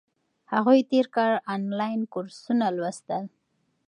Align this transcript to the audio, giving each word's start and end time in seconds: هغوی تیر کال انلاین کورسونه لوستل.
هغوی 0.53 0.79
تیر 0.89 1.05
کال 1.15 1.31
انلاین 1.53 2.01
کورسونه 2.13 2.65
لوستل. 2.75 3.23